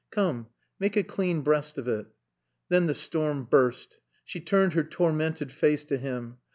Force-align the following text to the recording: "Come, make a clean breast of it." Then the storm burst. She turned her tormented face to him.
"Come, 0.09 0.47
make 0.79 0.97
a 0.97 1.03
clean 1.03 1.41
breast 1.41 1.77
of 1.77 1.87
it." 1.87 2.07
Then 2.69 2.87
the 2.87 2.95
storm 2.95 3.43
burst. 3.43 3.99
She 4.25 4.39
turned 4.39 4.73
her 4.73 4.83
tormented 4.83 5.51
face 5.51 5.83
to 5.83 5.97
him. 5.97 6.37